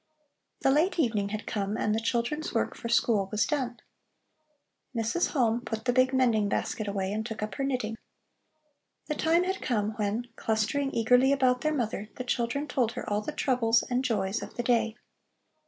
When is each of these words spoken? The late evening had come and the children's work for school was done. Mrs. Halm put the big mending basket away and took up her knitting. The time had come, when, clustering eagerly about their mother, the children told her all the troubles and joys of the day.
The 0.61 0.71
late 0.71 0.97
evening 0.97 1.29
had 1.29 1.45
come 1.45 1.77
and 1.77 1.93
the 1.93 1.99
children's 1.99 2.55
work 2.55 2.73
for 2.75 2.89
school 2.89 3.29
was 3.31 3.45
done. 3.45 3.79
Mrs. 4.95 5.27
Halm 5.33 5.61
put 5.63 5.85
the 5.85 5.93
big 5.93 6.11
mending 6.11 6.49
basket 6.49 6.87
away 6.87 7.13
and 7.13 7.23
took 7.23 7.43
up 7.43 7.53
her 7.53 7.63
knitting. 7.63 7.95
The 9.05 9.13
time 9.13 9.43
had 9.43 9.61
come, 9.61 9.91
when, 9.97 10.29
clustering 10.35 10.91
eagerly 10.95 11.31
about 11.31 11.61
their 11.61 11.71
mother, 11.71 12.09
the 12.15 12.23
children 12.23 12.67
told 12.67 12.93
her 12.93 13.07
all 13.07 13.21
the 13.21 13.31
troubles 13.31 13.83
and 13.91 14.03
joys 14.03 14.41
of 14.41 14.55
the 14.55 14.63
day. 14.63 14.95